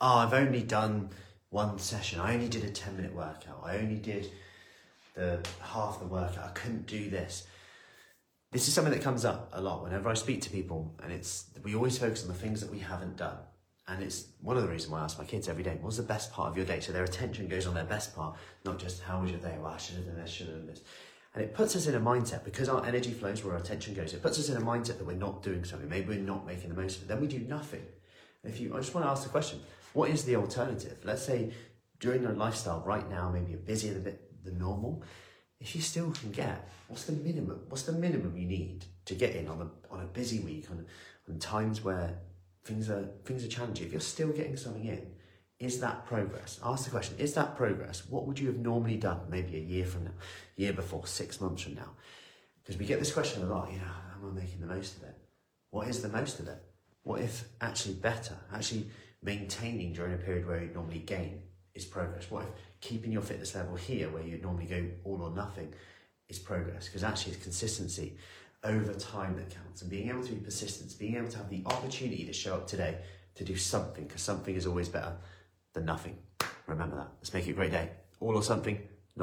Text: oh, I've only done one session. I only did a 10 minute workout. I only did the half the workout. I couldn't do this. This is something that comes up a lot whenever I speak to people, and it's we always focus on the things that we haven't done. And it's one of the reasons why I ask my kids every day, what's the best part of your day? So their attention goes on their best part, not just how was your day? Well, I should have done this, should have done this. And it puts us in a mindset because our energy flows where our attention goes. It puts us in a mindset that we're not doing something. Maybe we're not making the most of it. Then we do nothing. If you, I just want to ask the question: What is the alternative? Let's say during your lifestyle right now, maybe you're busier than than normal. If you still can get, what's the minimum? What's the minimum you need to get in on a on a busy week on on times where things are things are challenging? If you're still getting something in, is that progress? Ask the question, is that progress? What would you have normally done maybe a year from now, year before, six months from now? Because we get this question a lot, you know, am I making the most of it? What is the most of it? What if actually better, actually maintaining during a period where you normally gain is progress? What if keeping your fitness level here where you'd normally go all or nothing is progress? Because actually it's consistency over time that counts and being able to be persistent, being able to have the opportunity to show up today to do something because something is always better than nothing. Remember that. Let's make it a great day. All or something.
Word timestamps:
oh, 0.00 0.18
I've 0.18 0.34
only 0.34 0.62
done 0.62 1.10
one 1.50 1.78
session. 1.78 2.20
I 2.20 2.34
only 2.34 2.48
did 2.48 2.64
a 2.64 2.70
10 2.70 2.96
minute 2.96 3.14
workout. 3.14 3.62
I 3.64 3.78
only 3.78 3.96
did 3.96 4.30
the 5.14 5.40
half 5.60 5.98
the 5.98 6.06
workout. 6.06 6.44
I 6.44 6.50
couldn't 6.50 6.86
do 6.86 7.10
this. 7.10 7.46
This 8.52 8.66
is 8.66 8.74
something 8.74 8.92
that 8.92 9.02
comes 9.02 9.24
up 9.24 9.50
a 9.52 9.60
lot 9.60 9.82
whenever 9.82 10.08
I 10.08 10.14
speak 10.14 10.40
to 10.42 10.50
people, 10.50 10.94
and 11.02 11.12
it's 11.12 11.50
we 11.62 11.74
always 11.74 11.98
focus 11.98 12.22
on 12.22 12.28
the 12.28 12.34
things 12.34 12.60
that 12.62 12.70
we 12.70 12.78
haven't 12.78 13.16
done. 13.16 13.36
And 13.86 14.02
it's 14.02 14.26
one 14.40 14.56
of 14.56 14.62
the 14.62 14.68
reasons 14.68 14.90
why 14.90 15.00
I 15.00 15.04
ask 15.04 15.18
my 15.18 15.24
kids 15.24 15.48
every 15.48 15.62
day, 15.62 15.78
what's 15.80 15.96
the 15.96 16.02
best 16.02 16.30
part 16.32 16.50
of 16.50 16.56
your 16.56 16.66
day? 16.66 16.80
So 16.80 16.92
their 16.92 17.04
attention 17.04 17.48
goes 17.48 17.66
on 17.66 17.74
their 17.74 17.84
best 17.84 18.14
part, 18.14 18.36
not 18.64 18.78
just 18.78 19.02
how 19.02 19.20
was 19.20 19.30
your 19.30 19.40
day? 19.40 19.56
Well, 19.58 19.72
I 19.72 19.78
should 19.78 19.96
have 19.96 20.06
done 20.06 20.16
this, 20.16 20.30
should 20.30 20.48
have 20.48 20.56
done 20.56 20.66
this. 20.66 20.82
And 21.34 21.42
it 21.42 21.54
puts 21.54 21.74
us 21.76 21.86
in 21.86 21.94
a 21.94 22.00
mindset 22.00 22.44
because 22.44 22.68
our 22.68 22.84
energy 22.84 23.12
flows 23.12 23.44
where 23.44 23.54
our 23.54 23.60
attention 23.60 23.94
goes. 23.94 24.12
It 24.12 24.22
puts 24.22 24.38
us 24.38 24.48
in 24.48 24.56
a 24.56 24.60
mindset 24.60 24.98
that 24.98 25.06
we're 25.06 25.14
not 25.14 25.42
doing 25.42 25.64
something. 25.64 25.88
Maybe 25.88 26.08
we're 26.08 26.20
not 26.20 26.46
making 26.46 26.68
the 26.68 26.74
most 26.80 26.96
of 26.96 27.02
it. 27.02 27.08
Then 27.08 27.20
we 27.20 27.26
do 27.26 27.38
nothing. 27.40 27.82
If 28.44 28.60
you, 28.60 28.74
I 28.74 28.78
just 28.78 28.94
want 28.94 29.06
to 29.06 29.10
ask 29.10 29.24
the 29.24 29.28
question: 29.28 29.60
What 29.98 30.10
is 30.10 30.22
the 30.22 30.36
alternative? 30.36 30.98
Let's 31.02 31.24
say 31.24 31.50
during 31.98 32.22
your 32.22 32.30
lifestyle 32.30 32.84
right 32.86 33.10
now, 33.10 33.32
maybe 33.32 33.50
you're 33.50 33.58
busier 33.72 33.94
than 33.94 34.16
than 34.44 34.56
normal. 34.56 35.02
If 35.58 35.74
you 35.74 35.82
still 35.82 36.12
can 36.12 36.30
get, 36.30 36.68
what's 36.86 37.02
the 37.06 37.14
minimum? 37.14 37.62
What's 37.68 37.82
the 37.82 37.90
minimum 37.90 38.36
you 38.36 38.46
need 38.46 38.84
to 39.06 39.16
get 39.16 39.34
in 39.34 39.48
on 39.48 39.60
a 39.60 39.92
on 39.92 40.00
a 40.04 40.06
busy 40.06 40.38
week 40.38 40.70
on 40.70 40.86
on 41.28 41.40
times 41.40 41.82
where 41.82 42.14
things 42.64 42.88
are 42.88 43.08
things 43.24 43.44
are 43.44 43.48
challenging? 43.48 43.86
If 43.86 43.92
you're 43.92 44.00
still 44.00 44.28
getting 44.28 44.56
something 44.56 44.84
in, 44.84 45.04
is 45.58 45.80
that 45.80 46.06
progress? 46.06 46.60
Ask 46.62 46.84
the 46.84 46.90
question, 46.90 47.18
is 47.18 47.34
that 47.34 47.56
progress? 47.56 48.06
What 48.08 48.24
would 48.24 48.38
you 48.38 48.46
have 48.46 48.58
normally 48.58 48.98
done 48.98 49.22
maybe 49.28 49.56
a 49.56 49.66
year 49.74 49.84
from 49.84 50.04
now, 50.04 50.16
year 50.54 50.74
before, 50.74 51.08
six 51.08 51.40
months 51.40 51.62
from 51.62 51.74
now? 51.74 51.90
Because 52.62 52.78
we 52.78 52.86
get 52.86 53.00
this 53.00 53.12
question 53.12 53.42
a 53.42 53.46
lot, 53.46 53.72
you 53.72 53.78
know, 53.78 53.94
am 54.14 54.30
I 54.30 54.42
making 54.42 54.60
the 54.60 54.72
most 54.76 54.98
of 54.98 55.02
it? 55.02 55.16
What 55.70 55.88
is 55.88 56.02
the 56.02 56.08
most 56.08 56.38
of 56.38 56.46
it? 56.46 56.62
What 57.02 57.20
if 57.20 57.48
actually 57.60 57.94
better, 57.94 58.36
actually 58.54 58.86
maintaining 59.22 59.92
during 59.92 60.14
a 60.14 60.18
period 60.18 60.46
where 60.46 60.62
you 60.62 60.70
normally 60.72 61.00
gain 61.00 61.42
is 61.74 61.84
progress? 61.84 62.30
What 62.30 62.44
if 62.44 62.48
keeping 62.80 63.12
your 63.12 63.22
fitness 63.22 63.54
level 63.54 63.76
here 63.76 64.08
where 64.10 64.22
you'd 64.22 64.42
normally 64.42 64.66
go 64.66 64.84
all 65.04 65.22
or 65.22 65.30
nothing 65.30 65.72
is 66.28 66.38
progress? 66.38 66.86
Because 66.86 67.04
actually 67.04 67.32
it's 67.32 67.42
consistency 67.42 68.16
over 68.64 68.92
time 68.94 69.36
that 69.36 69.50
counts 69.50 69.82
and 69.82 69.90
being 69.90 70.08
able 70.08 70.22
to 70.24 70.32
be 70.32 70.40
persistent, 70.40 70.98
being 70.98 71.16
able 71.16 71.28
to 71.28 71.38
have 71.38 71.48
the 71.48 71.62
opportunity 71.66 72.24
to 72.24 72.32
show 72.32 72.54
up 72.54 72.66
today 72.66 72.98
to 73.36 73.44
do 73.44 73.56
something 73.56 74.04
because 74.04 74.22
something 74.22 74.54
is 74.54 74.66
always 74.66 74.88
better 74.88 75.16
than 75.72 75.84
nothing. 75.84 76.18
Remember 76.66 76.96
that. 76.96 77.08
Let's 77.18 77.32
make 77.32 77.46
it 77.46 77.52
a 77.52 77.54
great 77.54 77.70
day. 77.70 77.90
All 78.20 78.36
or 78.36 78.42
something. 78.42 78.80